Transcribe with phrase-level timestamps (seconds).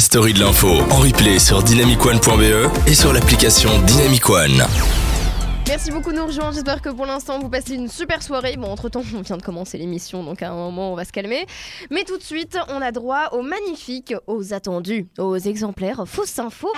[0.00, 4.64] story de l'info en replay sur dynamicone.be et sur l'application Dynamic One.
[5.68, 6.54] Merci beaucoup de nous rejoindre.
[6.54, 8.56] J'espère que pour l'instant vous passez une super soirée.
[8.56, 11.12] Bon, entre temps, on vient de commencer l'émission, donc à un moment on va se
[11.12, 11.46] calmer.
[11.90, 16.72] Mais tout de suite, on a droit aux magnifiques, aux attendus, aux exemplaires fausses infos.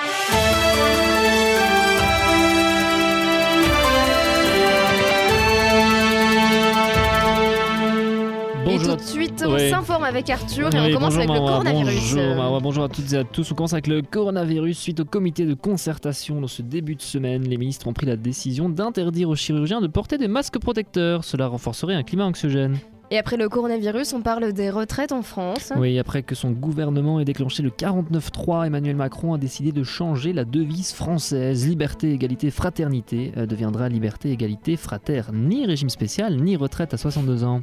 [8.83, 12.15] Tout de suite, on s'informe avec Arthur et on commence bonjour, avec le coronavirus.
[12.15, 13.51] Bonjour, bonjour à toutes et à tous.
[13.53, 14.79] On commence avec le coronavirus.
[14.79, 18.17] Suite au comité de concertation dans ce début de semaine, les ministres ont pris la
[18.17, 21.25] décision d'interdire aux chirurgiens de porter des masques protecteurs.
[21.25, 22.79] Cela renforcerait un climat anxiogène.
[23.13, 25.71] Et après le coronavirus, on parle des retraites en France.
[25.77, 30.33] Oui, après que son gouvernement ait déclenché le 49-3, Emmanuel Macron a décidé de changer
[30.33, 31.69] la devise française.
[31.69, 35.25] Liberté, égalité, fraternité euh, deviendra liberté, égalité, frater.
[35.35, 37.61] Ni régime spécial, ni retraite à 62 ans.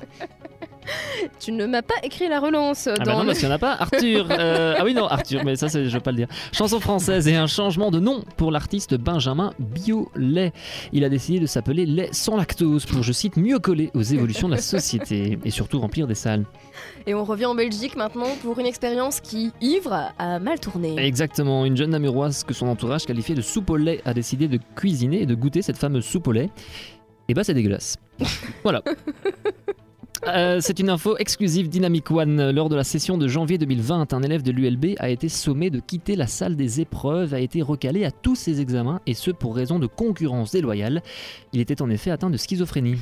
[1.39, 3.55] Tu ne m'as pas écrit la relance Ah bah dans non, parce qu'il n'y en
[3.55, 3.73] a pas.
[3.73, 4.27] Arthur.
[4.31, 6.27] euh, ah oui, non, Arthur, mais ça, je veux pas le dire.
[6.51, 10.53] Chanson française et un changement de nom pour l'artiste Benjamin Biolay.
[10.93, 14.47] Il a décidé de s'appeler Lait sans lactose pour, je cite, mieux coller aux évolutions
[14.47, 16.45] de la société et surtout remplir des salles.
[17.07, 20.95] Et on revient en Belgique maintenant pour une expérience qui, ivre, a mal tourné.
[20.97, 24.59] Exactement, une jeune namuroise que son entourage qualifiait de soupe au lait a décidé de
[24.75, 26.49] cuisiner et de goûter cette fameuse soupe au lait.
[27.27, 27.97] Et bah, c'est dégueulasse.
[28.63, 28.81] voilà.
[30.35, 32.51] Euh, c'est une info exclusive Dynamic One.
[32.51, 35.79] Lors de la session de janvier 2020, un élève de l'ULB a été sommé de
[35.79, 39.55] quitter la salle des épreuves, a été recalé à tous ses examens, et ce pour
[39.55, 41.01] raison de concurrence déloyale.
[41.53, 42.97] Il était en effet atteint de schizophrénie.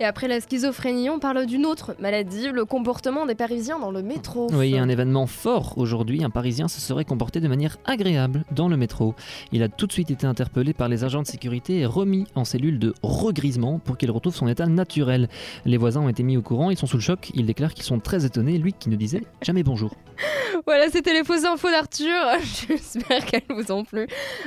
[0.00, 4.02] Et après la schizophrénie, on parle d'une autre maladie, le comportement des Parisiens dans le
[4.02, 4.48] métro.
[4.52, 6.24] Oui, un événement fort aujourd'hui.
[6.24, 9.14] Un Parisien se serait comporté de manière agréable dans le métro.
[9.52, 12.44] Il a tout de suite été interpellé par les agents de sécurité et remis en
[12.44, 15.28] cellule de regrisement pour qu'il retrouve son état naturel.
[15.64, 17.30] Les voisins ont été mis au courant, ils sont sous le choc.
[17.34, 19.94] Ils déclarent qu'ils sont très étonnés, lui qui ne disait jamais bonjour.
[20.66, 22.08] Voilà, c'était les fausses infos d'Arthur.
[22.68, 24.06] J'espère qu'elles vous ont plu.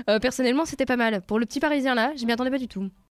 [0.09, 1.21] Euh, personnellement, c'était pas mal.
[1.21, 2.89] Pour le petit Parisien là, je m'y attendais pas du tout.